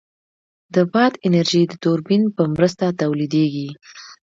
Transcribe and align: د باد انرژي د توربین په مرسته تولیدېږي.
د 0.73 0.75
باد 0.93 1.13
انرژي 1.27 1.63
د 1.67 1.73
توربین 1.83 2.23
په 2.35 2.43
مرسته 2.55 2.85
تولیدېږي. 3.01 3.69